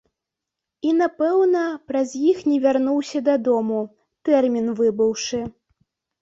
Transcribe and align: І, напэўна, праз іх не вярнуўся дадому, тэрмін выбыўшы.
І, 0.87 0.93
напэўна, 1.01 1.61
праз 1.91 2.09
іх 2.29 2.39
не 2.53 2.57
вярнуўся 2.63 3.19
дадому, 3.29 3.79
тэрмін 4.31 4.67
выбыўшы. 4.81 5.45